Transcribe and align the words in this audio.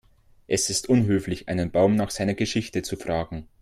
Es 0.47 0.71
ist 0.71 0.89
unhöflich, 0.89 1.47
einen 1.47 1.69
Baum 1.69 1.93
nach 1.93 2.09
seiner 2.09 2.33
Geschichte 2.33 2.81
zu 2.81 2.97
fragen. 2.97 3.47